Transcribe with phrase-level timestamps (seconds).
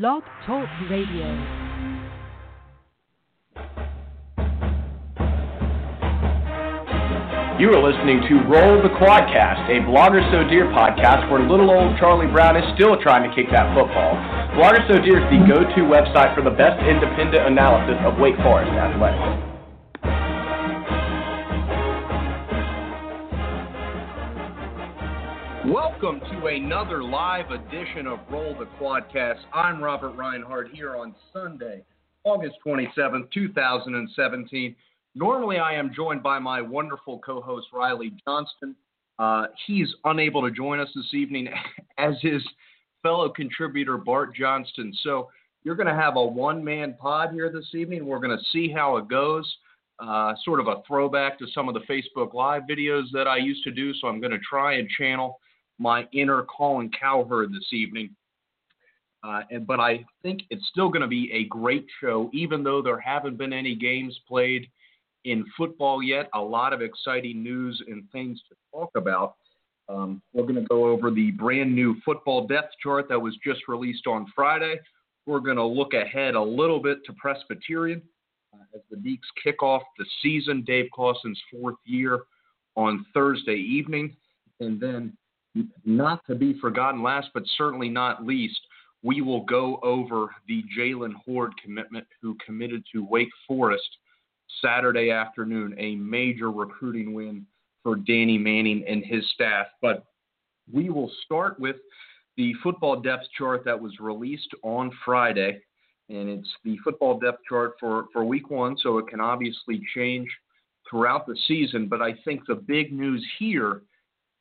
[0.00, 1.28] Blog Talk Radio.
[7.60, 11.98] You are listening to Roll the Quadcast, a Blogger So Dear podcast where little old
[11.98, 14.16] Charlie Brown is still trying to kick that football.
[14.56, 18.72] Blogger So Dear is the go-to website for the best independent analysis of Wake Forest
[18.72, 19.51] athletics.
[25.66, 29.38] Welcome to another live edition of Roll the Quadcast.
[29.54, 31.84] I'm Robert Reinhardt here on Sunday,
[32.24, 34.74] August 27th, 2017.
[35.14, 38.74] Normally, I am joined by my wonderful co host, Riley Johnston.
[39.20, 41.48] Uh, he's unable to join us this evening,
[41.96, 42.42] as is
[43.04, 44.92] fellow contributor, Bart Johnston.
[45.04, 45.30] So,
[45.62, 48.04] you're going to have a one man pod here this evening.
[48.04, 49.48] We're going to see how it goes.
[50.00, 53.62] Uh, sort of a throwback to some of the Facebook Live videos that I used
[53.62, 53.94] to do.
[53.94, 55.38] So, I'm going to try and channel
[55.82, 58.14] my inner Colin Cowherd this evening.
[59.24, 62.82] Uh, and, but I think it's still going to be a great show, even though
[62.82, 64.66] there haven't been any games played
[65.24, 66.28] in football yet.
[66.34, 69.34] A lot of exciting news and things to talk about.
[69.88, 73.60] Um, we're going to go over the brand new football depth chart that was just
[73.68, 74.80] released on Friday.
[75.26, 78.02] We're going to look ahead a little bit to Presbyterian
[78.54, 82.22] uh, as the Deacs kick off the season, Dave Clawson's fourth year
[82.76, 84.16] on Thursday evening.
[84.60, 85.16] And then
[85.84, 88.60] not to be forgotten last, but certainly not least,
[89.02, 93.88] we will go over the Jaylen Hoard commitment who committed to Wake Forest
[94.60, 97.46] Saturday afternoon, a major recruiting win
[97.82, 99.66] for Danny Manning and his staff.
[99.80, 100.04] But
[100.72, 101.76] we will start with
[102.36, 105.60] the football depth chart that was released on Friday.
[106.08, 110.28] And it's the football depth chart for, for week one, so it can obviously change
[110.88, 111.88] throughout the season.
[111.88, 113.82] But I think the big news here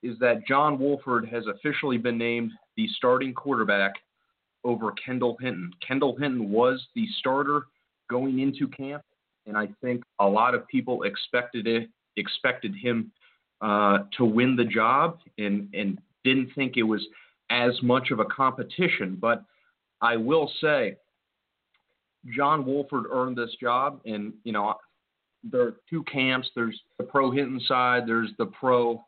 [0.04, 3.94] is that John Wolford has officially been named the starting quarterback
[4.64, 5.72] over Kendall Hinton.
[5.86, 7.64] Kendall Hinton was the starter
[8.10, 9.04] going into camp,
[9.46, 13.12] and I think a lot of people expected it expected him
[13.62, 17.06] uh, to win the job, and and didn't think it was
[17.50, 19.18] as much of a competition.
[19.20, 19.44] But
[20.02, 20.98] I will say,
[22.36, 24.76] John Wolford earned this job, and you know
[25.44, 26.50] there are two camps.
[26.56, 28.04] There's the pro Hinton side.
[28.08, 29.04] There's the pro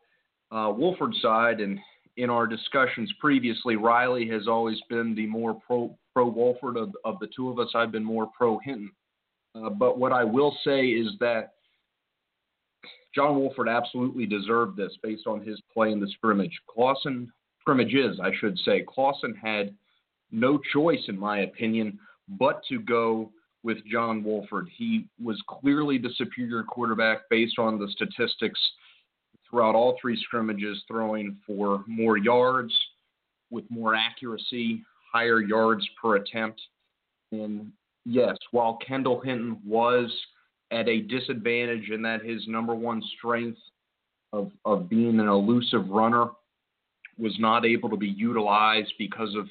[0.54, 1.78] uh, Wolford side, and
[2.16, 7.18] in our discussions previously, Riley has always been the more pro pro Wolford of, of
[7.18, 7.68] the two of us.
[7.74, 8.92] I've been more pro Hinton.
[9.56, 11.54] Uh, but what I will say is that
[13.14, 16.56] John Wolford absolutely deserved this based on his play in the scrimmage.
[16.68, 18.84] Clawson scrimmages, I should say.
[18.88, 19.74] Clawson had
[20.30, 21.98] no choice, in my opinion,
[22.28, 23.30] but to go
[23.62, 24.68] with John Wolford.
[24.76, 28.60] He was clearly the superior quarterback based on the statistics
[29.54, 32.72] throughout all three scrimmages, throwing for more yards
[33.50, 34.82] with more accuracy,
[35.12, 36.60] higher yards per attempt.
[37.30, 37.70] And
[38.04, 40.12] yes, while Kendall Hinton was
[40.72, 43.58] at a disadvantage in that his number one strength
[44.32, 46.26] of, of being an elusive runner
[47.16, 49.46] was not able to be utilized because of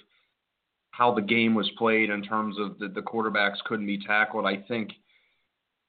[0.91, 4.45] how the game was played in terms of the, the quarterbacks couldn't be tackled.
[4.45, 4.91] I think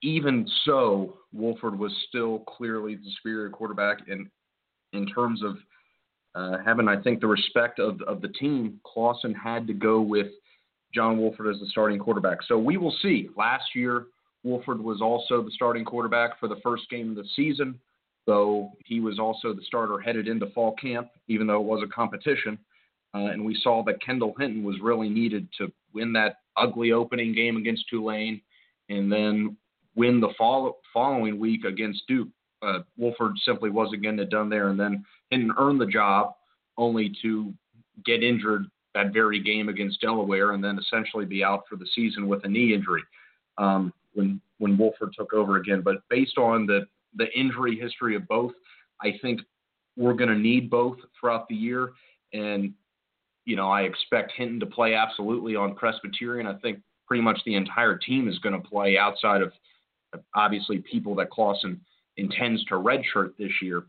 [0.02, 4.30] even so, Wolford was still clearly the superior quarterback in
[4.92, 5.56] in terms of
[6.36, 8.80] uh, having, I think, the respect of of the team.
[8.84, 10.28] Clawson had to go with
[10.94, 12.38] John Wolford as the starting quarterback.
[12.46, 13.28] So we will see.
[13.36, 14.06] Last year,
[14.44, 17.80] Wolford was also the starting quarterback for the first game of the season,
[18.26, 21.92] though he was also the starter headed into fall camp, even though it was a
[21.92, 22.58] competition.
[23.14, 27.32] Uh, and we saw that Kendall Hinton was really needed to win that ugly opening
[27.32, 28.40] game against Tulane
[28.88, 29.56] and then
[29.96, 32.28] win the follow, following week against Duke.
[32.62, 36.34] Uh, Wolford simply wasn't getting it done there, and then didn't earn the job,
[36.76, 37.52] only to
[38.04, 42.28] get injured that very game against Delaware, and then essentially be out for the season
[42.28, 43.02] with a knee injury
[43.58, 45.82] um, when when Wolford took over again.
[45.82, 46.86] But based on the
[47.16, 48.52] the injury history of both,
[49.02, 49.40] I think
[49.96, 51.92] we're going to need both throughout the year,
[52.32, 52.72] and
[53.44, 56.46] you know I expect Hinton to play absolutely on Presbyterian.
[56.46, 59.52] I think pretty much the entire team is going to play outside of
[60.34, 61.80] obviously people that Clawson
[62.16, 63.84] intends to redshirt this year.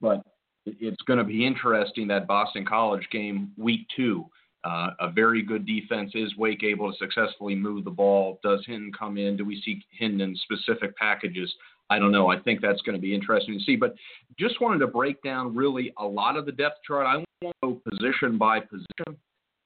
[0.00, 0.22] But
[0.64, 4.26] it's going to be interesting that Boston College game week two
[4.64, 6.12] uh, a very good defense.
[6.14, 8.38] Is Wake able to successfully move the ball?
[8.42, 9.36] Does Hinton come in?
[9.36, 11.52] Do we see Hinton in specific packages?
[11.90, 12.28] I don't know.
[12.28, 13.76] I think that's going to be interesting to see.
[13.76, 13.94] But
[14.38, 17.06] just wanted to break down really a lot of the depth chart.
[17.06, 19.18] I won't go position by position,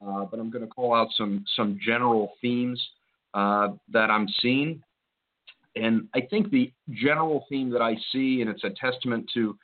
[0.06, 2.82] uh, but I'm going to call out some some general themes
[3.34, 4.82] uh, that I'm seeing.
[5.76, 9.56] And I think the general theme that I see, and it's a testament to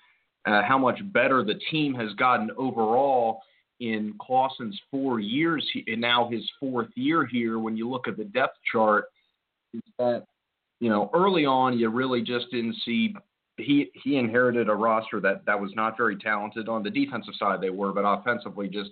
[0.46, 3.40] uh, how much better the team has gotten overall
[3.80, 7.58] in Clawson's four years, and now his fourth year here.
[7.58, 9.06] When you look at the depth chart,
[9.72, 10.26] is that
[10.80, 13.14] you know early on you really just didn't see.
[13.56, 17.60] He he inherited a roster that that was not very talented on the defensive side.
[17.60, 18.90] They were, but offensively just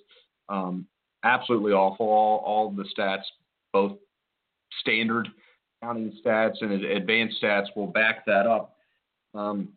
[0.48, 0.86] um,
[1.22, 2.06] absolutely awful.
[2.06, 3.22] All all the stats,
[3.72, 3.96] both
[4.80, 5.28] standard
[5.82, 8.76] counting stats and advanced stats, will back that up.
[9.34, 9.70] Um,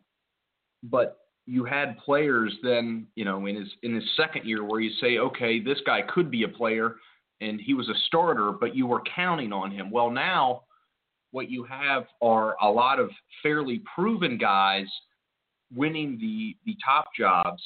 [0.82, 4.90] but you had players then, you know, in his in his second year where you
[5.00, 6.96] say, okay, this guy could be a player,
[7.40, 9.90] and he was a starter, but you were counting on him.
[9.90, 10.62] Well, now
[11.32, 13.10] what you have are a lot of
[13.42, 14.86] fairly proven guys
[15.74, 17.62] winning the the top jobs,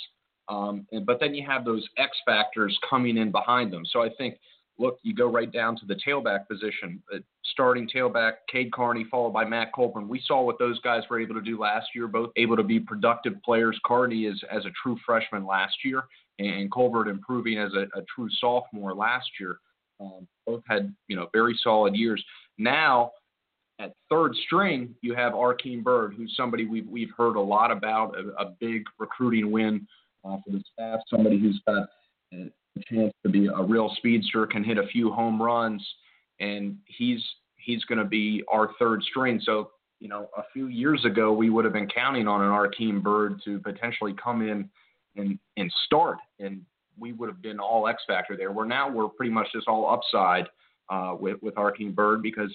[0.48, 3.84] um, and, but then you have those X factors coming in behind them.
[3.84, 4.38] So I think
[4.78, 7.02] look, you go right down to the tailback position.
[7.12, 10.08] Uh, starting tailback, Cade Carney, followed by Matt Colburn.
[10.08, 12.78] We saw what those guys were able to do last year, both able to be
[12.78, 13.78] productive players.
[13.84, 16.04] Carney is as a true freshman last year,
[16.38, 19.58] and Colburn improving as a, a true sophomore last year.
[20.00, 22.24] Um, both had you know very solid years.
[22.56, 23.12] Now
[23.80, 28.14] at third string, you have Arkeem Byrd, who's somebody we've we've heard a lot about,
[28.16, 29.86] a, a big recruiting win
[30.24, 31.00] uh, for the staff.
[31.08, 31.88] Somebody who's got
[32.32, 32.46] uh,
[32.78, 35.86] chance to be a real speedster, can hit a few home runs,
[36.40, 37.22] and he's
[37.56, 39.40] he's going to be our third string.
[39.42, 39.70] So
[40.00, 43.40] you know, a few years ago we would have been counting on an Arkeem Byrd
[43.44, 44.68] to potentially come in
[45.16, 46.62] and and start, and
[46.98, 48.52] we would have been all X factor there.
[48.52, 50.46] Where now we're pretty much just all upside
[50.90, 52.54] uh, with with Arkeem Byrd because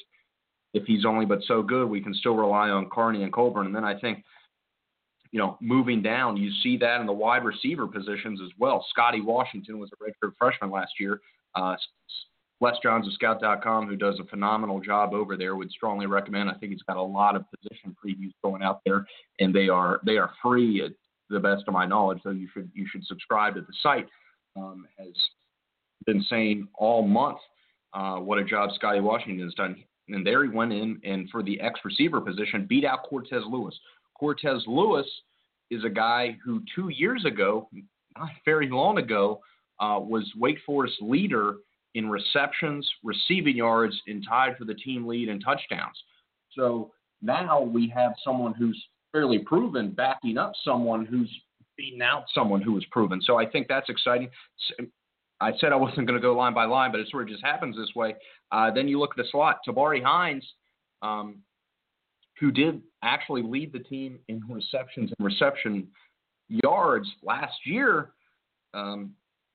[0.74, 3.68] if he's only but so good, we can still rely on Carney and Colburn.
[3.68, 4.24] And then I think
[5.34, 6.38] you know, moving down.
[6.38, 8.86] You see that in the wide receiver positions as well.
[8.92, 11.22] Scotty Washington was a redshirt freshman last year.
[11.56, 11.76] Uh,
[12.62, 16.52] Les Johns of Scout.com, who does a phenomenal job over there, would strongly recommend.
[16.52, 19.08] I think he's got a lot of position previews going out there,
[19.40, 20.92] and they are they are free, at
[21.32, 22.20] the best of my knowledge.
[22.22, 24.08] So you should you should subscribe to the site.
[24.56, 25.14] Um, has
[26.06, 27.40] been saying all month
[27.96, 31.42] uh, what a job Scotty Washington has done, and there he went in and for
[31.42, 33.74] the X receiver position beat out Cortez Lewis,
[34.24, 35.06] Cortez Lewis
[35.70, 37.68] is a guy who two years ago,
[38.18, 39.42] not very long ago,
[39.82, 41.58] uh, was Wake Forest leader
[41.94, 46.02] in receptions, receiving yards, and tied for the team lead in touchdowns.
[46.54, 48.82] So now we have someone who's
[49.12, 51.30] fairly proven backing up someone who's
[51.76, 53.22] beating out someone who was proven.
[53.22, 54.30] So I think that's exciting.
[55.42, 57.44] I said I wasn't going to go line by line, but it sort of just
[57.44, 58.16] happens this way.
[58.54, 59.60] Uh, then you look at the slot.
[59.68, 60.48] Tabari Hines,
[61.02, 61.40] um,
[62.44, 65.88] who did actually lead the team in receptions and reception
[66.50, 68.12] yards last year,
[68.74, 69.12] um,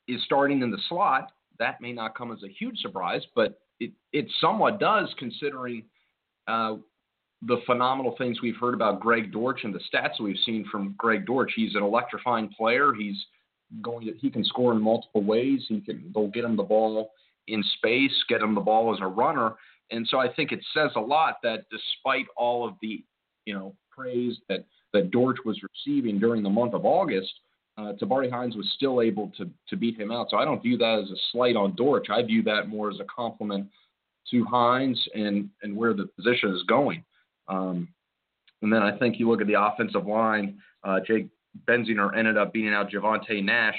[0.09, 1.33] is starting in the slot.
[1.59, 5.83] That may not come as a huge surprise, but it, it somewhat does considering
[6.47, 6.77] uh,
[7.43, 11.27] the phenomenal things we've heard about Greg Dortch and the stats we've seen from Greg
[11.27, 11.53] Dortch.
[11.55, 12.95] He's an electrifying player.
[12.99, 13.23] He's
[13.83, 15.61] going to, he can score in multiple ways.
[15.69, 17.11] He can they'll get him the ball
[17.49, 19.57] in space, get him the ball as a runner,
[19.91, 23.05] and so I think it says a lot that despite all of the,
[23.45, 27.33] you know, praise that, that Dortch was receiving during the month of August,
[27.79, 30.29] uh, Tabari Hines was still able to, to beat him out.
[30.31, 32.09] So I don't view that as a slight on Dortch.
[32.11, 33.69] I view that more as a compliment
[34.31, 37.05] to Hines and, and where the position is going.
[37.47, 37.89] Um,
[38.63, 41.29] and then I think you look at the offensive line, uh, Jake
[41.67, 43.77] Benzinger ended up beating out Javonte Nash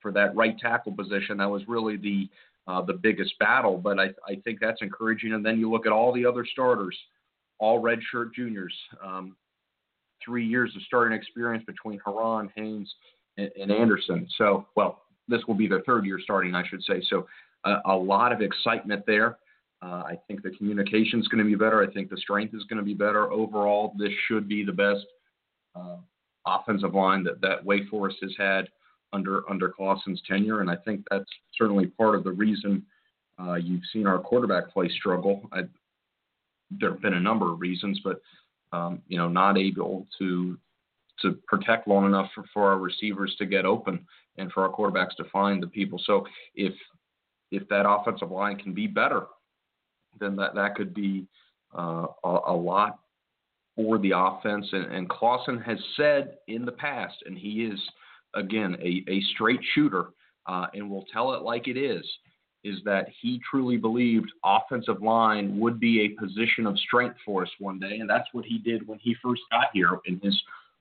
[0.00, 1.36] for that right tackle position.
[1.38, 2.28] That was really the
[2.66, 3.76] uh, the biggest battle.
[3.76, 5.32] But I, I think that's encouraging.
[5.32, 6.96] And then you look at all the other starters,
[7.58, 9.36] all redshirt juniors, um,
[10.24, 12.92] three years of starting experience between Herron, Haynes,
[13.36, 14.28] and, and, Anderson.
[14.36, 17.02] So, well, this will be their third year starting, I should say.
[17.08, 17.26] So,
[17.64, 19.38] uh, a lot of excitement there.
[19.82, 21.82] Uh, I think the communication is going to be better.
[21.82, 23.32] I think the strength is going to be better.
[23.32, 25.04] Overall, this should be the best
[25.74, 25.96] uh,
[26.46, 28.68] offensive line that, that Wake Forest has had
[29.12, 32.84] under under Clawson's tenure, and I think that's certainly part of the reason
[33.40, 35.48] uh, you've seen our quarterback play struggle.
[35.52, 35.62] I,
[36.70, 38.20] there have been a number of reasons, but
[38.72, 40.58] um, you know, not able to
[41.20, 44.04] to protect long enough for, for our receivers to get open
[44.38, 46.00] and for our quarterbacks to find the people.
[46.04, 46.72] So if
[47.50, 49.26] if that offensive line can be better,
[50.18, 51.26] then that that could be
[51.76, 52.98] uh, a, a lot
[53.76, 54.66] for the offense.
[54.72, 57.78] And, and Clawson has said in the past, and he is
[58.34, 60.06] again, a, a straight shooter,
[60.46, 62.04] uh, and will tell it like it is.
[62.64, 67.50] is that he truly believed offensive line would be a position of strength for us
[67.58, 70.34] one day, and that's what he did when he first got here in his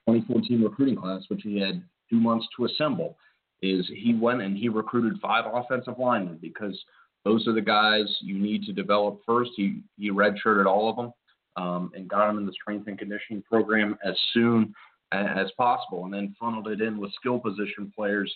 [0.08, 3.18] 2014 recruiting class, which he had two months to assemble.
[3.62, 6.80] Is he went and he recruited five offensive linemen because
[7.24, 9.52] those are the guys you need to develop first.
[9.56, 11.14] He he redshirted all of them
[11.56, 14.74] um, and got them in the strength and conditioning program as soon
[15.12, 18.34] as possible, and then funneled it in with skill position players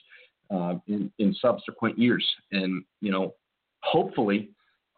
[0.53, 2.25] uh, in, in subsequent years.
[2.51, 3.33] And, you know,
[3.81, 4.49] hopefully,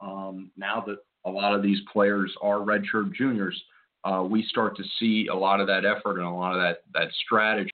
[0.01, 3.61] um, now that a lot of these players are redshirt juniors,
[4.03, 6.83] uh, we start to see a lot of that effort and a lot of that,
[6.93, 7.71] that strategy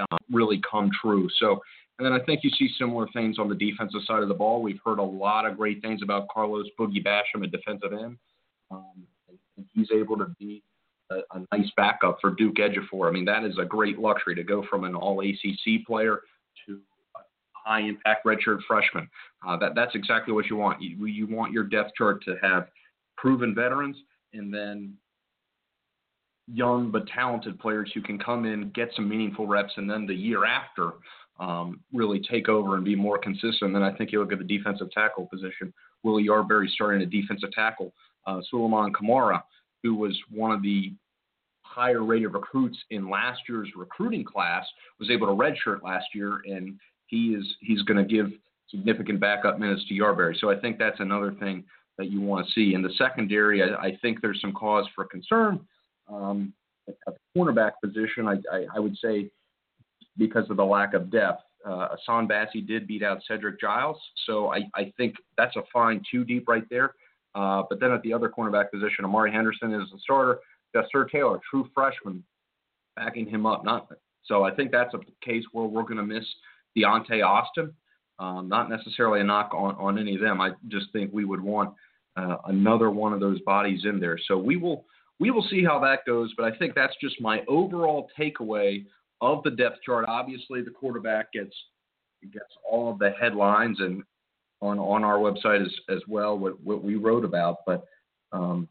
[0.00, 1.28] uh, really come true.
[1.38, 1.60] So,
[1.98, 4.62] and then I think you see similar things on the defensive side of the ball.
[4.62, 8.16] We've heard a lot of great things about Carlos Boogie Basham, a defensive end.
[8.70, 9.06] Um,
[9.74, 10.62] he's able to be
[11.10, 13.08] a, a nice backup for Duke Ejiofor.
[13.08, 16.20] I mean, that is a great luxury to go from an All ACC player
[16.66, 16.80] to
[17.16, 17.20] a
[17.52, 19.08] high impact redshirt freshman.
[19.46, 20.82] Uh, that that's exactly what you want.
[20.82, 22.68] You you want your depth chart to have
[23.16, 23.96] proven veterans
[24.32, 24.94] and then
[26.48, 30.14] young but talented players who can come in, get some meaningful reps, and then the
[30.14, 30.92] year after
[31.40, 33.62] um, really take over and be more consistent.
[33.62, 35.72] And then I think you look at the defensive tackle position.
[36.02, 37.92] Willie Yarbrough starting a defensive tackle.
[38.26, 39.42] Uh, Suleiman Kamara,
[39.82, 40.92] who was one of the
[41.62, 44.66] higher rated recruits in last year's recruiting class,
[44.98, 48.30] was able to redshirt last year, and he is he's going to give
[48.70, 50.38] significant backup minutes to Yarbrough.
[50.40, 51.64] So I think that's another thing
[51.98, 52.74] that you want to see.
[52.74, 55.60] In the secondary, I, I think there's some cause for concern.
[56.10, 56.52] Um,
[56.88, 59.30] at the cornerback position, I, I, I, would say
[60.18, 61.42] because of the lack of depth.
[61.64, 66.02] Uh, Essang Bassey did beat out Cedric Giles, so I, I think that's a fine
[66.10, 66.94] two deep right there.
[67.34, 70.40] Uh, but then at the other cornerback position, Amari Henderson is the starter.
[70.90, 72.24] Sir Taylor, a true freshman,
[72.96, 73.64] backing him up.
[73.64, 73.88] Not
[74.24, 74.42] so.
[74.42, 76.24] I think that's a case where we're going to miss
[76.76, 77.72] Deontay Austin.
[78.18, 80.40] Um, not necessarily a knock on, on any of them.
[80.40, 81.74] I just think we would want
[82.16, 84.18] uh, another one of those bodies in there.
[84.28, 84.84] So we will
[85.18, 86.32] we will see how that goes.
[86.36, 88.84] But I think that's just my overall takeaway
[89.20, 90.04] of the depth chart.
[90.08, 91.54] Obviously, the quarterback gets
[92.32, 94.02] gets all of the headlines and
[94.62, 97.58] on on our website as as well what what we wrote about.
[97.66, 97.84] But
[98.32, 98.68] um,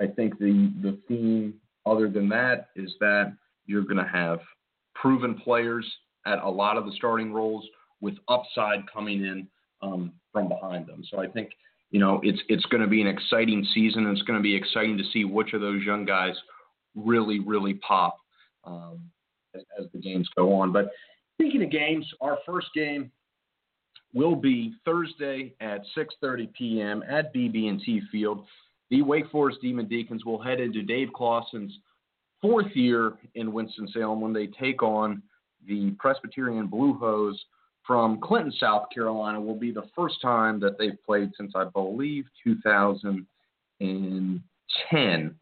[0.00, 1.54] I think the the theme
[1.86, 4.40] other than that is that you're going to have
[4.94, 5.86] proven players
[6.26, 7.64] at a lot of the starting roles
[8.00, 9.46] with upside coming in
[9.82, 11.02] um, from behind them.
[11.10, 11.50] So I think
[11.90, 14.06] you know it's it's going to be an exciting season.
[14.06, 16.34] It's going to be exciting to see which of those young guys
[16.96, 18.16] really really pop
[18.64, 19.00] um,
[19.54, 20.72] as, as the games go on.
[20.72, 20.90] But
[21.34, 23.10] speaking of games, our first game
[24.14, 27.02] will be Thursday at 6:30 p.m.
[27.08, 28.46] at BB&T Field
[28.90, 31.76] the Wake Forest Demon Deacons will head into Dave Clawson's
[32.40, 35.20] fourth year in Winston-Salem when they take on
[35.66, 37.44] the Presbyterian Blue Hose
[37.86, 39.40] from Clinton, South Carolina.
[39.40, 45.34] Will be the first time that they've played since I believe 2010.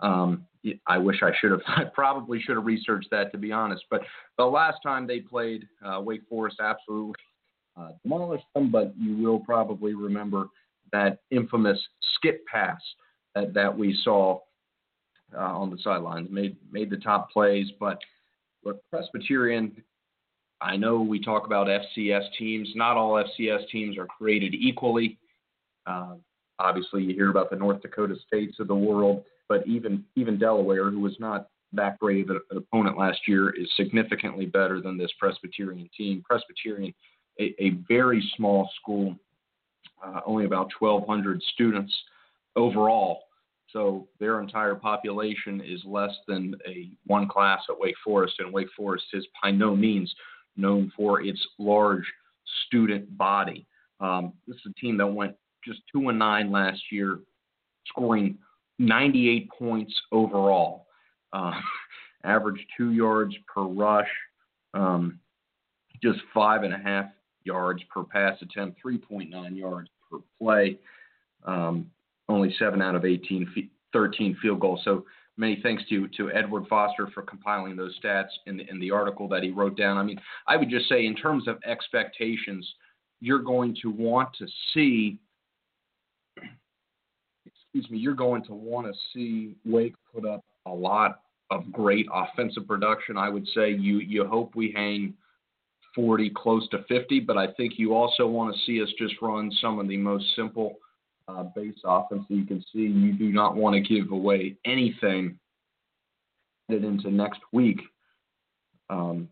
[0.00, 0.46] Um,
[0.86, 1.62] I wish I should have.
[1.68, 3.84] I probably should have researched that to be honest.
[3.90, 4.02] But
[4.38, 7.14] the last time they played, uh, Wake Forest absolutely
[7.78, 8.70] uh, demolished them.
[8.70, 10.46] But you will probably remember
[10.92, 11.78] that infamous
[12.14, 12.80] skip pass
[13.34, 14.40] that, that we saw
[15.36, 16.28] uh, on the sidelines.
[16.30, 17.98] Made made the top plays, but
[18.64, 19.82] look, Presbyterian.
[20.60, 22.68] I know we talk about FCS teams.
[22.74, 25.16] Not all FCS teams are created equally.
[25.86, 26.16] Uh,
[26.58, 30.90] obviously, you hear about the North Dakota states of the world, but even even Delaware,
[30.90, 35.12] who was not that great of an opponent last year, is significantly better than this
[35.18, 36.22] Presbyterian team.
[36.28, 36.92] Presbyterian,
[37.40, 39.16] a, a very small school
[40.04, 41.92] uh, only about 1,200 students
[42.56, 43.22] overall.
[43.72, 48.68] So their entire population is less than a one class at Wake Forest, and Wake
[48.76, 50.12] Forest is by no means
[50.56, 52.04] known for its large
[52.66, 53.66] student body.
[54.00, 57.18] Um, this is a team that went just two and nine last year,
[57.86, 58.38] scoring
[58.78, 60.86] 98 points overall.
[61.32, 61.52] Uh,
[62.24, 64.08] average two yards per rush,
[64.74, 65.20] um,
[66.02, 67.06] just five and a half
[67.48, 70.78] yards per pass attempt, 3.9 yards per play,
[71.44, 71.90] um,
[72.28, 74.80] only seven out of 18, 13 field goals.
[74.84, 75.04] So
[75.38, 79.26] many thanks to to Edward Foster for compiling those stats in the, in the article
[79.28, 79.96] that he wrote down.
[79.96, 82.68] I mean, I would just say in terms of expectations,
[83.20, 85.18] you're going to want to see.
[87.46, 92.06] Excuse me, you're going to want to see Wake put up a lot of great
[92.12, 93.16] offensive production.
[93.16, 95.14] I would say you you hope we hang
[95.94, 99.50] 40, close to 50, but I think you also want to see us just run
[99.60, 100.78] some of the most simple
[101.26, 102.80] uh, base offense that you can see.
[102.80, 105.38] You do not want to give away anything
[106.68, 107.80] into next week.
[108.90, 109.28] Um,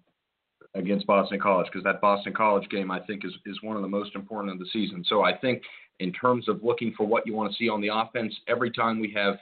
[0.77, 3.89] against Boston College because that Boston College game I think is is one of the
[3.89, 5.05] most important of the season.
[5.09, 5.63] So I think
[5.99, 9.01] in terms of looking for what you want to see on the offense, every time
[9.01, 9.37] we have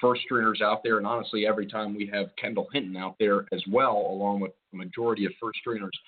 [0.00, 3.62] first stringers out there, and honestly every time we have Kendall Hinton out there as
[3.70, 5.98] well, along with the majority of first stringers,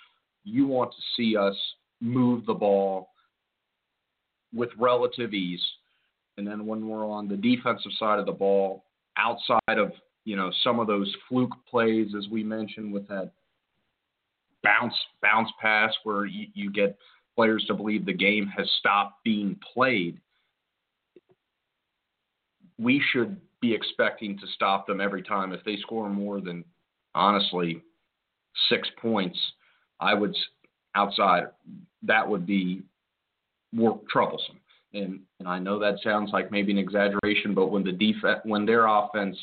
[0.44, 1.56] you want to see us
[2.00, 3.10] move the ball
[4.52, 5.64] with relative ease.
[6.36, 8.84] And then when we're on the defensive side of the ball,
[9.16, 9.92] outside of
[10.24, 13.32] you know some of those fluke plays, as we mentioned with that
[14.62, 16.96] bounce bounce pass where you, you get
[17.34, 20.20] players to believe the game has stopped being played.
[22.78, 25.52] We should be expecting to stop them every time.
[25.52, 26.64] If they score more than
[27.14, 27.82] honestly
[28.68, 29.38] six points,
[30.00, 30.36] I would
[30.94, 31.48] outside
[32.02, 32.82] that would be
[33.72, 34.60] more troublesome.
[34.94, 38.64] And and I know that sounds like maybe an exaggeration, but when the defense when
[38.64, 39.36] their offense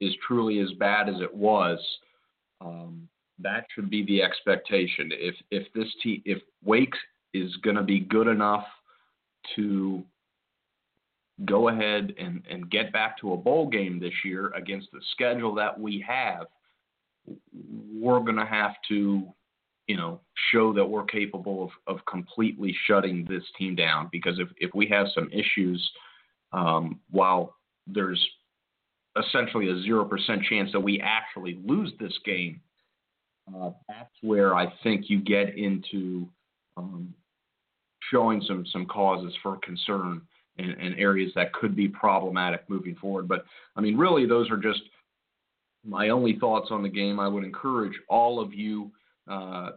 [0.00, 1.78] is truly as bad as it was,
[2.60, 5.10] um, that should be the expectation.
[5.12, 6.94] If if this team if Wake
[7.34, 8.64] is going to be good enough
[9.56, 10.02] to
[11.44, 15.54] go ahead and, and get back to a bowl game this year against the schedule
[15.54, 16.46] that we have,
[17.94, 19.22] we're going to have to,
[19.88, 20.20] you know,
[20.52, 24.08] show that we're capable of, of completely shutting this team down.
[24.12, 25.90] Because if, if we have some issues,
[26.52, 27.54] um, while
[27.86, 28.24] there's
[29.18, 30.08] essentially a 0%
[30.44, 32.60] chance that we actually lose this game,
[33.56, 36.28] uh, that's where I think you get into
[36.76, 37.14] um,
[38.12, 40.20] showing some some causes for concern
[40.58, 43.26] and, and, areas that could be problematic moving forward.
[43.26, 44.82] But I mean, really, those are just
[45.82, 47.18] my only thoughts on the game.
[47.18, 48.90] I would encourage all of you
[49.28, 49.70] uh,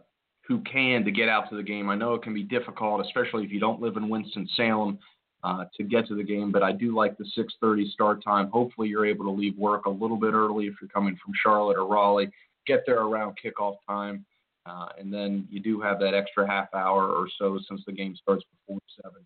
[0.46, 1.88] who can to get out to the game.
[1.88, 4.98] I know it can be difficult, especially if you don't live in Winston Salem.
[5.44, 8.48] Uh, to get to the game, but I do like the 6:30 start time.
[8.50, 11.76] Hopefully, you're able to leave work a little bit early if you're coming from Charlotte
[11.76, 12.30] or Raleigh
[12.66, 14.24] get there around kickoff time,
[14.66, 18.16] uh, and then you do have that extra half hour or so since the game
[18.16, 19.22] starts before seven.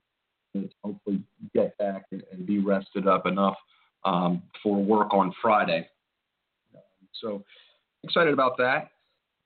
[0.55, 1.21] And hopefully,
[1.55, 3.57] get back and, and be rested up enough
[4.05, 5.87] um, for work on Friday.
[7.21, 7.45] So
[8.05, 8.91] excited about that,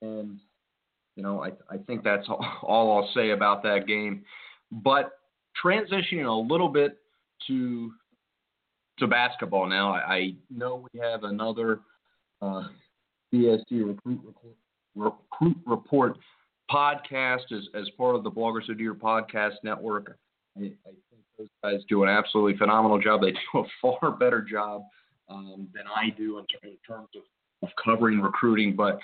[0.01, 0.39] and
[1.15, 2.43] you know I, I think that's all,
[2.97, 4.23] I'll say about that game.
[4.71, 5.11] But
[5.63, 6.97] transitioning a little bit
[7.47, 7.91] to
[8.99, 9.93] to basketball now.
[9.93, 11.79] I, I know we have another
[12.41, 12.63] uh,
[13.33, 14.21] BSD Recruit,
[14.95, 16.17] Recruit Report
[16.71, 20.17] podcast as, as part of the Blogger So Dear Podcast Network.
[20.57, 20.65] I, I,
[21.09, 23.21] think those guys do an absolutely phenomenal job.
[23.21, 24.83] They do a far better job
[25.29, 27.23] um, than I do in, in terms of,
[27.63, 28.99] of covering recruiting, but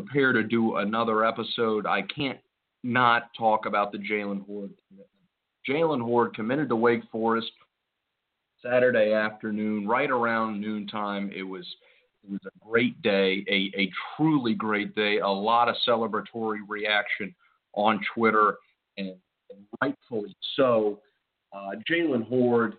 [0.00, 1.86] prepare to do another episode.
[1.86, 2.38] I can't
[2.82, 5.10] not talk about the Jaylen Hoard commitment.
[5.68, 7.50] Jaylen Hoard committed to Wake Forest
[8.62, 11.30] Saturday afternoon, right around noontime.
[11.34, 11.66] It was–
[12.28, 17.32] it was a great day, a, a truly great day, a lot of celebratory reaction
[17.74, 18.56] on Twitter,
[18.96, 19.14] and,
[19.50, 20.98] and rightfully so.
[21.52, 22.78] Uh, Jaylen Hoard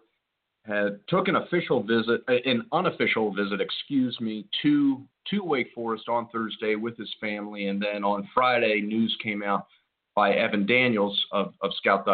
[0.68, 6.08] had took an official visit, uh, an unofficial visit, excuse me, to to Wake Forest
[6.08, 9.68] on Thursday with his family, and then on Friday, news came out
[10.16, 12.08] by Evan Daniels of, of Scout,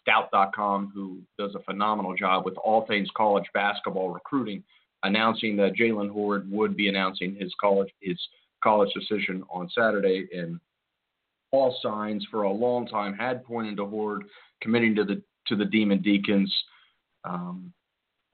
[0.00, 4.64] Scout.com, who does a phenomenal job with all things college basketball recruiting
[5.02, 8.18] announcing that Jaylen Hoard would be announcing his college his
[8.62, 10.60] college decision on Saturday, and
[11.50, 14.24] all signs for a long time had pointed to Hoard
[14.60, 16.52] committing to the to the Demon Deacons.
[17.24, 17.72] Um,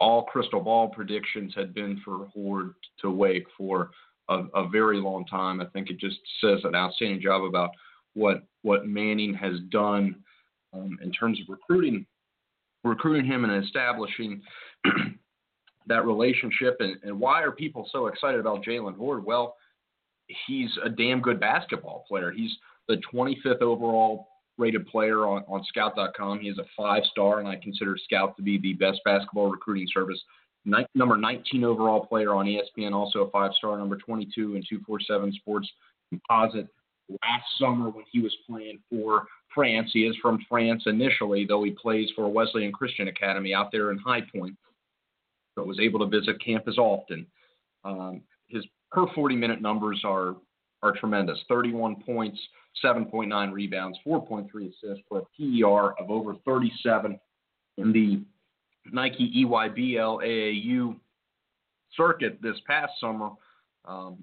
[0.00, 3.90] all crystal ball predictions had been for Hoard to Wake for
[4.28, 5.60] a, a, very long time.
[5.60, 7.70] I think it just says an outstanding job about
[8.14, 10.16] what what Manning has done
[10.72, 12.06] um, in terms of recruiting
[12.84, 14.40] recruiting him and establishing
[15.86, 19.24] that relationship and, and why are people so excited about Jaylen Hoard?
[19.24, 19.56] Well,
[20.46, 22.30] he's a damn good basketball player.
[22.30, 22.52] He's
[22.86, 24.27] the 25th overall
[24.58, 26.40] rated player on, on scout.com.
[26.40, 29.86] He is a five star, and I consider Scout to be the best basketball recruiting
[29.92, 30.20] service.
[30.94, 33.78] Number 19 overall player on ESPN, also a five star.
[33.78, 35.70] Number 22 in 247 Sports
[36.10, 36.68] Composite.
[37.08, 41.70] Last summer, when he was playing for France, he is from France initially, though he
[41.70, 44.56] plays for Wesleyan Christian Academy out there in High Point
[45.58, 47.26] but was able to visit campus often.
[47.84, 50.36] Um, his per 40 minute numbers are
[50.82, 52.38] are tremendous 31 points,
[52.84, 57.18] 7.9 rebounds, 4.3 assists for a PER of over 37
[57.78, 58.20] in the
[58.92, 60.96] Nike EYBL AAU
[61.96, 63.30] circuit this past summer.
[63.84, 64.18] Um,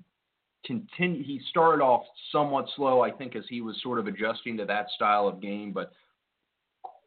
[0.65, 4.65] continue, he started off somewhat slow, I think, as he was sort of adjusting to
[4.65, 5.91] that style of game, but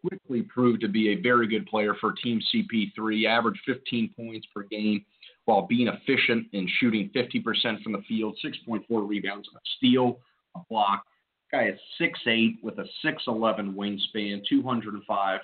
[0.00, 4.62] quickly proved to be a very good player for Team CP3, averaged 15 points per
[4.64, 5.04] game
[5.48, 10.18] while being efficient in shooting 50% from the field, 6.4 rebounds, a steal,
[10.54, 11.06] a block.
[11.50, 15.40] Guy is 6'8 with a 6'11 wingspan, 205,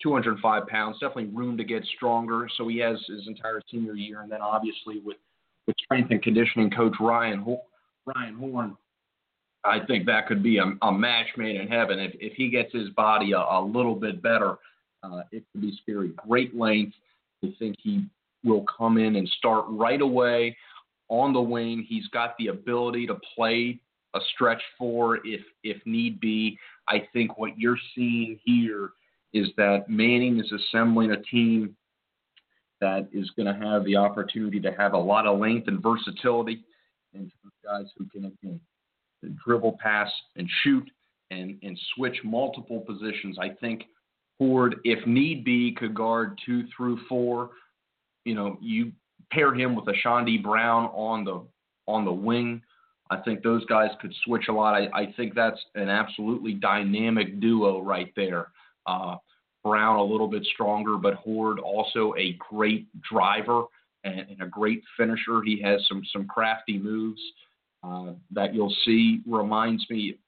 [0.00, 0.96] 205 pounds.
[1.00, 2.48] Definitely room to get stronger.
[2.56, 5.16] So he has his entire senior year, and then obviously with
[5.66, 7.44] with strength and conditioning coach Ryan
[8.06, 8.76] Ryan Horn,
[9.64, 11.98] I think that could be a, a match made in heaven.
[11.98, 14.58] If if he gets his body a, a little bit better,
[15.02, 16.12] uh, it could be scary.
[16.28, 16.94] Great length.
[17.44, 18.06] I think he
[18.44, 20.56] will come in and start right away
[21.08, 21.84] on the wing.
[21.88, 23.80] He's got the ability to play
[24.14, 26.58] a stretch four if if need be.
[26.88, 28.90] I think what you're seeing here
[29.32, 31.76] is that Manning is assembling a team
[32.80, 36.64] that is going to have the opportunity to have a lot of length and versatility,
[37.14, 37.30] and
[37.64, 38.60] guys who can
[39.44, 40.90] dribble, pass, and shoot,
[41.30, 43.38] and and switch multiple positions.
[43.40, 43.84] I think
[44.38, 47.50] Hoard, if need be, could guard two through four.
[48.24, 48.92] You know, you
[49.30, 51.42] pair him with a Chaundee Brown on the
[51.86, 52.62] on the wing.
[53.10, 54.74] I think those guys could switch a lot.
[54.74, 58.48] I, I think that's an absolutely dynamic duo right there.
[58.86, 59.16] Uh,
[59.62, 63.64] Brown a little bit stronger, but Hoard also a great driver
[64.04, 65.42] and, and a great finisher.
[65.44, 67.20] He has some some crafty moves
[67.84, 69.20] uh, that you'll see.
[69.26, 70.18] Reminds me,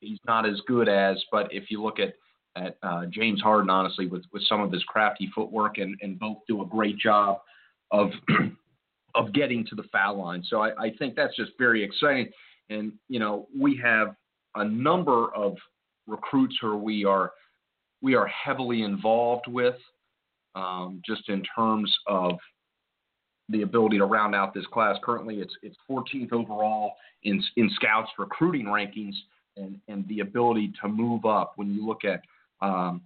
[0.00, 2.14] he's not as good as, but if you look at
[2.56, 6.38] at uh, James Harden, honestly, with with some of his crafty footwork, and and both
[6.48, 7.38] do a great job
[7.90, 8.10] of
[9.14, 10.42] of getting to the foul line.
[10.48, 12.30] So I, I think that's just very exciting.
[12.70, 14.14] And you know, we have
[14.54, 15.56] a number of
[16.06, 17.32] recruits who we are
[18.00, 19.76] we are heavily involved with,
[20.54, 22.32] um, just in terms of
[23.48, 24.96] the ability to round out this class.
[25.02, 29.14] Currently, it's it's 14th overall in in scouts recruiting rankings,
[29.56, 31.52] and and the ability to move up.
[31.56, 32.22] When you look at
[32.62, 33.02] um,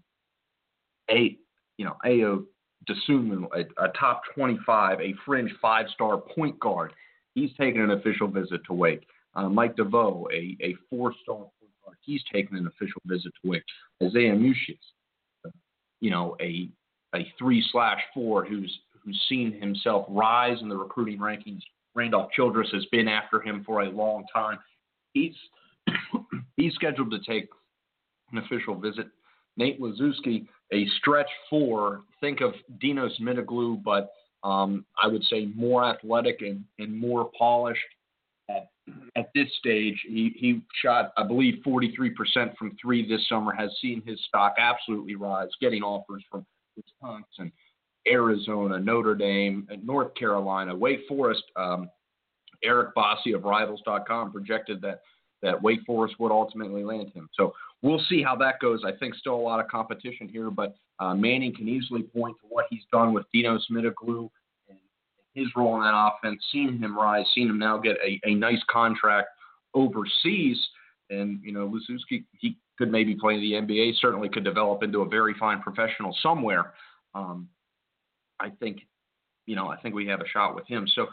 [1.10, 1.36] a
[1.78, 2.44] you know Ayo
[2.88, 6.92] Dosunmu, a, a top 25, a fringe five-star point guard.
[7.34, 9.06] He's taken an official visit to Wake.
[9.34, 11.96] Uh, Mike DeVoe, a, a four-star point guard.
[12.00, 13.64] He's taken an official visit to Wake.
[14.02, 14.76] Isaiah Mucius,
[16.00, 16.68] you know, a
[17.14, 21.62] a three slash four who's who's seen himself rise in the recruiting rankings.
[21.94, 24.58] Randolph Childress has been after him for a long time.
[25.12, 25.34] He's
[26.56, 27.48] he's scheduled to take
[28.32, 29.06] an official visit.
[29.56, 32.02] Nate Laszewski, a stretch four.
[32.20, 34.10] Think of Dinos Mitoglou, but
[34.42, 37.80] um, I would say more athletic and, and more polished.
[38.48, 38.68] At,
[39.16, 44.02] at this stage, he, he shot, I believe, 43% from three this summer, has seen
[44.06, 47.50] his stock absolutely rise, getting offers from Wisconsin,
[48.06, 51.42] Arizona, Notre Dame, North Carolina, Wake Forest.
[51.56, 51.90] Um,
[52.62, 55.02] Eric Bossi of Rivals.com projected that
[55.42, 57.28] that Wake Forest would ultimately land him.
[57.34, 58.82] So we'll see how that goes.
[58.84, 62.46] I think still a lot of competition here, but uh, Manning can easily point to
[62.48, 64.30] what he's done with Dinos Mitoglou
[64.68, 64.78] and
[65.34, 68.62] his role in that offense, seeing him rise, seeing him now get a, a nice
[68.70, 69.28] contract
[69.74, 70.58] overseas.
[71.10, 75.00] And, you know, Laszewski, he could maybe play in the NBA, certainly could develop into
[75.00, 76.72] a very fine professional somewhere.
[77.14, 77.48] Um,
[78.40, 78.80] I think,
[79.46, 80.86] you know, I think we have a shot with him.
[80.94, 81.06] So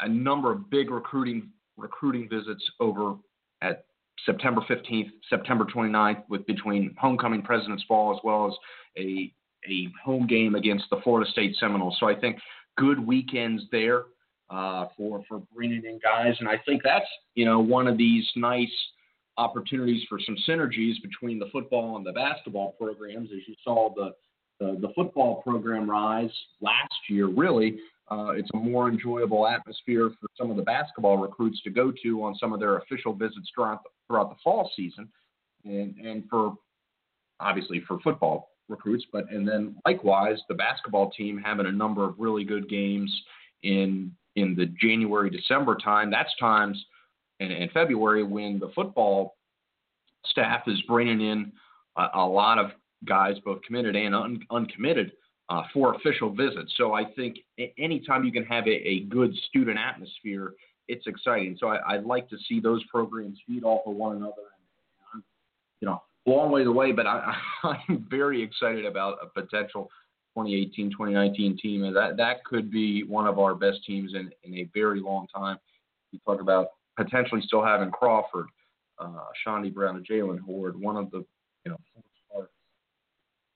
[0.00, 3.14] a number of big recruiting recruiting visits over
[3.62, 3.84] at
[4.26, 8.54] September 15th, September 29th, with between homecoming President's Ball as well as
[9.02, 9.32] a
[9.68, 11.96] a home game against the Florida State Seminoles.
[12.00, 12.38] So I think
[12.78, 14.04] good weekends there
[14.48, 18.28] uh, for for bringing in guys, and I think that's you know one of these
[18.36, 18.68] nice
[19.36, 24.12] opportunities for some synergies between the football and the basketball programs, as you saw the
[24.58, 26.30] the, the football program rise
[26.60, 27.78] last year, really
[28.10, 32.24] uh, it's a more enjoyable atmosphere for some of the basketball recruits to go to
[32.24, 35.08] on some of their official visits throughout the, throughout the fall season,
[35.64, 36.54] and and for
[37.38, 42.14] obviously for football recruits, but and then likewise the basketball team having a number of
[42.18, 43.12] really good games
[43.62, 46.10] in in the January December time.
[46.10, 46.82] That's times
[47.40, 49.36] and, in February when the football
[50.26, 51.52] staff is bringing in
[51.96, 52.70] a, a lot of
[53.06, 55.12] guys, both committed and un, uncommitted,
[55.50, 56.72] uh, for official visits.
[56.76, 57.38] So I think
[57.76, 60.54] anytime you can have a, a good student atmosphere,
[60.86, 61.56] it's exciting.
[61.58, 64.32] So I, would like to see those programs feed off of one another.
[65.12, 65.22] And,
[65.80, 67.34] you know, long ways away, but I,
[67.64, 69.90] I'm very excited about a potential
[70.36, 71.92] 2018, 2019 team.
[71.92, 75.58] That that could be one of our best teams in, in a very long time.
[76.12, 78.46] You talk about potentially still having Crawford,
[79.00, 81.24] uh, Chaundee Brown, and Jaylen Hoard, one of the
[81.64, 81.78] you know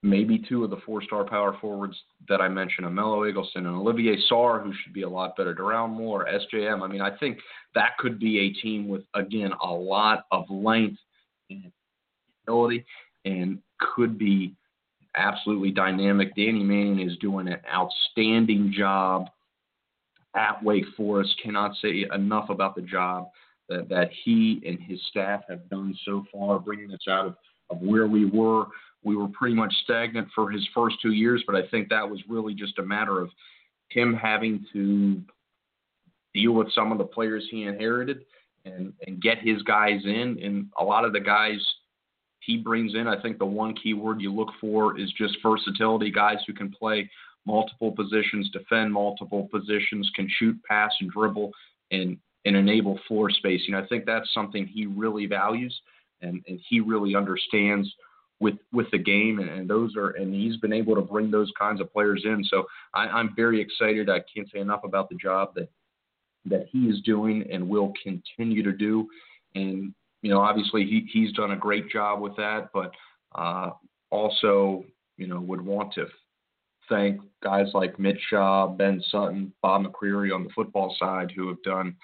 [0.04, 1.96] maybe two of the four-star power forwards
[2.28, 5.54] that I mentioned, Amelo Eggleston and Olivier Sarr, who should be a lot better.
[5.54, 6.82] Daron Moore, SJM.
[6.82, 7.38] I mean, I think
[7.74, 10.98] that could be a team with again a lot of length
[11.48, 11.72] and
[12.46, 12.84] ability,
[13.24, 14.54] and could be
[15.16, 16.36] absolutely dynamic.
[16.36, 19.28] Danny Manning is doing an outstanding job
[20.36, 21.34] at Wake Forest.
[21.42, 23.28] Cannot say enough about the job
[23.70, 27.36] that, that he and his staff have done so far, bringing us out of,
[27.70, 28.66] of where we were.
[29.04, 32.20] We were pretty much stagnant for his first two years, but I think that was
[32.28, 33.30] really just a matter of
[33.90, 35.20] him having to
[36.32, 38.24] deal with some of the players he inherited
[38.64, 40.38] and, and get his guys in.
[40.42, 41.58] And a lot of the guys
[42.40, 46.10] he brings in, I think the one key word you look for is just versatility
[46.10, 47.08] guys who can play
[47.46, 51.52] multiple positions, defend multiple positions, can shoot, pass, and dribble,
[51.90, 53.74] and, and enable floor spacing.
[53.74, 55.78] I think that's something he really values
[56.22, 57.92] and, and he really understands
[58.44, 61.80] with with the game and, those are and he's been able to bring those kinds
[61.80, 62.44] of players in.
[62.44, 64.10] So I, i'm very excited.
[64.10, 65.70] I can't say enough about the job that
[66.44, 69.08] that he is doing and will continue to do.
[69.54, 72.92] And you know, obviously he he's done a great job with that, but
[73.34, 73.70] uh,
[74.10, 74.84] also
[75.16, 76.06] you know would want to
[76.90, 81.62] thank guys like Mitch Shaw, Ben Sutton, Bob McCreary on the football side who have
[81.62, 81.96] done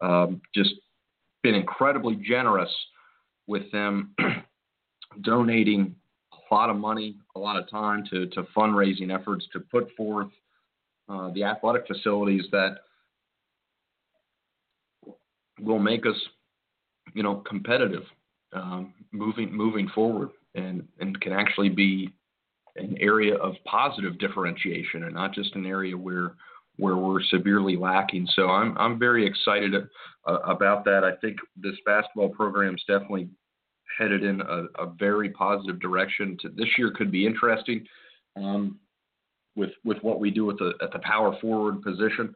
[0.00, 0.70] um, just
[1.42, 2.70] been incredibly generous
[3.48, 4.14] with them
[5.22, 5.94] donating
[6.32, 10.28] a lot of money, a lot of time to, to fundraising efforts to put forth
[11.08, 12.76] uh, the athletic facilities that
[15.60, 16.16] will make us,
[17.14, 18.04] you know, competitive
[18.52, 22.10] um, moving moving forward, and and can actually be
[22.76, 26.34] an area of positive differentiation, and not just an area where
[26.76, 28.26] where we're severely lacking.
[28.34, 31.04] So I'm I'm very excited uh, about that.
[31.04, 33.28] I think this basketball program is definitely
[33.98, 36.36] headed in a, a very positive direction.
[36.42, 37.86] To, this year could be interesting
[38.36, 38.78] um,
[39.56, 42.34] with with what we do at the at the power forward position.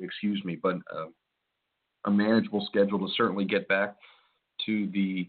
[0.00, 1.06] Excuse me, but uh,
[2.06, 3.96] a manageable schedule to certainly get back
[4.66, 5.28] to the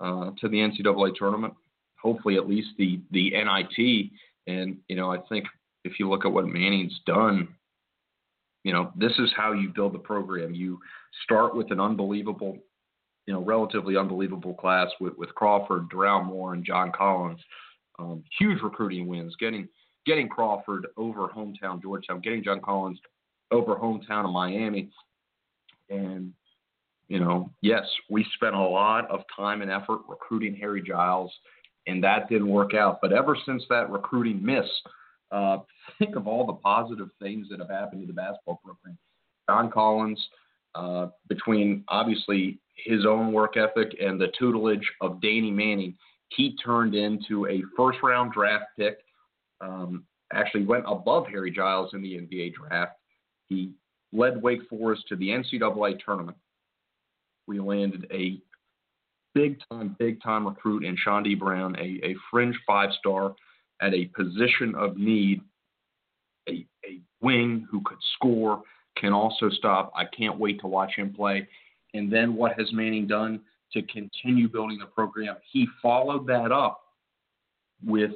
[0.00, 1.54] uh, to the NCAA tournament.
[2.00, 4.10] Hopefully, at least the the NIT.
[4.46, 5.44] And you know, I think
[5.84, 7.48] if you look at what Manning's done,
[8.64, 10.54] you know, this is how you build the program.
[10.54, 10.78] You
[11.24, 12.58] start with an unbelievable,
[13.26, 17.40] you know, relatively unbelievable class with with Crawford, Doral Moore, and John Collins.
[17.98, 19.68] Um, huge recruiting wins, getting
[20.06, 22.98] getting Crawford over hometown Georgetown, getting John Collins
[23.50, 24.90] over hometown of Miami,
[25.92, 26.32] and,
[27.08, 31.32] you know, yes, we spent a lot of time and effort recruiting Harry Giles,
[31.86, 32.98] and that didn't work out.
[33.02, 34.66] But ever since that recruiting miss,
[35.30, 35.58] uh,
[35.98, 38.98] think of all the positive things that have happened to the basketball program.
[39.48, 40.20] John Collins,
[40.74, 45.96] uh, between obviously his own work ethic and the tutelage of Danny Manning,
[46.28, 48.98] he turned into a first round draft pick.
[49.60, 52.92] Um, actually went above Harry Giles in the NBA draft.
[53.48, 53.72] He
[54.12, 56.36] led Wake Forest to the NCAA tournament.
[57.46, 58.40] We landed a
[59.34, 63.34] big time, big time recruit in Chaundee Brown, a, a fringe five star
[63.80, 65.42] at a position of need,
[66.48, 68.62] a, a wing who could score,
[68.96, 69.92] can also stop.
[69.96, 71.46] I can't wait to watch him play.
[71.94, 73.40] And then what has Manning done
[73.72, 75.36] to continue building the program?
[75.50, 76.80] He followed that up
[77.84, 78.12] with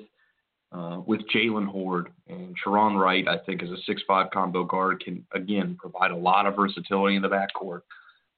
[0.73, 5.25] uh, with Jaylen Hoard and Sharone Wright, I think, as a six-five combo guard, can
[5.33, 7.83] again provide a lot of versatility in the backcourt.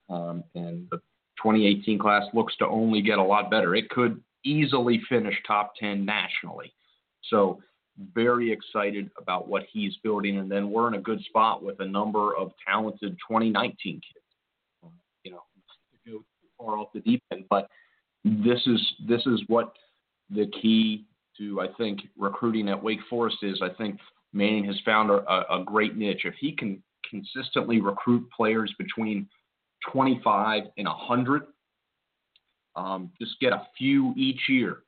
[0.09, 0.97] Um, and the
[1.41, 3.75] 2018 class looks to only get a lot better.
[3.75, 6.71] It could easily finish top 10 nationally.
[7.29, 7.61] So,
[8.13, 10.37] very excited about what he's building.
[10.37, 14.03] And then we're in a good spot with a number of talented 2019 kids.
[15.23, 15.41] You know,
[16.05, 16.23] to go
[16.57, 17.67] far off the deep end, but
[18.23, 19.73] this is this is what
[20.29, 21.05] the key
[21.37, 23.99] to I think recruiting at Wake Forest is I think
[24.31, 26.21] Manning has found a, a great niche.
[26.23, 29.27] If he can consistently recruit players between
[29.91, 31.43] 25 and 100,
[32.75, 34.79] um, just get a few each year,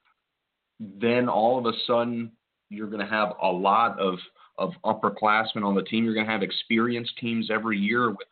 [0.79, 2.31] then all of a sudden
[2.71, 4.17] you're going to have a lot of
[4.57, 6.03] of upperclassmen on the team.
[6.03, 8.27] You're going to have experienced teams every year with,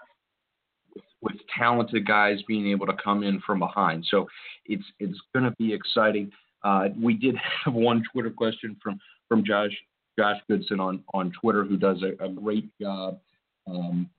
[0.95, 4.05] with with talented guys being able to come in from behind.
[4.09, 4.27] So
[4.65, 6.31] it's it's going to be exciting.
[6.63, 9.75] Uh, we did have one Twitter question from from Josh
[10.17, 13.19] Josh Goodson on on Twitter, who does a, a great job
[13.67, 14.09] um,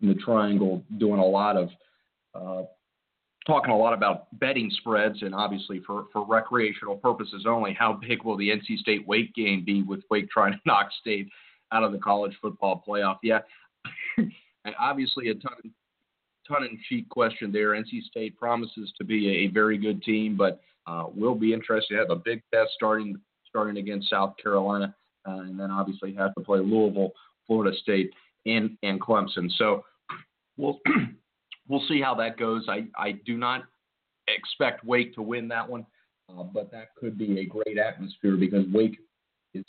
[0.00, 1.68] in the Triangle, doing a lot of
[2.34, 2.62] uh,
[3.46, 7.72] talking a lot about betting spreads, and obviously for for recreational purposes only.
[7.72, 11.28] How big will the NC State Wake game be with Wake trying to knock State
[11.72, 13.18] out of the college football playoff?
[13.22, 13.40] Yeah,
[14.18, 15.72] and obviously a ton
[16.46, 17.70] ton in cheek question there.
[17.70, 21.94] NC State promises to be a, very good team, but uh, will be interested.
[21.94, 23.16] To have a big test starting
[23.48, 24.94] starting against South Carolina,
[25.26, 27.12] uh, and then obviously have to play Louisville,
[27.46, 28.10] Florida State,
[28.46, 29.50] and and Clemson.
[29.56, 29.84] So
[30.56, 30.78] we'll
[31.70, 32.66] we'll see how that goes.
[32.68, 33.62] I I do not
[34.28, 35.86] expect Wake to win that one,
[36.28, 38.98] uh, but that could be a great atmosphere because Wake
[39.54, 39.64] is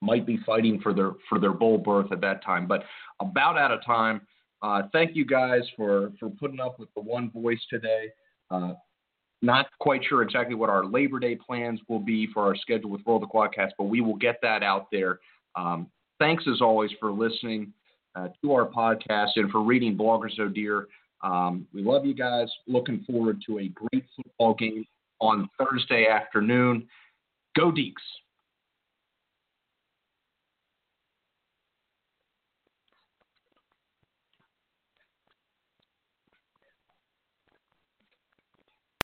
[0.00, 2.66] might be fighting for their for their bowl berth at that time.
[2.66, 2.82] But
[3.20, 4.22] about out of time.
[4.62, 8.08] Uh, thank you guys for for putting up with the one voice today.
[8.50, 8.72] Uh,
[9.42, 13.02] not quite sure exactly what our Labor Day plans will be for our schedule with
[13.06, 15.18] Roll the Quadcast, but we will get that out there.
[15.54, 17.74] Um, thanks as always for listening
[18.16, 20.86] uh, to our podcast and for reading Bloggers Oh Dear.
[21.24, 22.48] Um, we love you guys.
[22.68, 24.84] Looking forward to a great football game
[25.20, 26.86] on Thursday afternoon.
[27.56, 27.94] Go Deacs.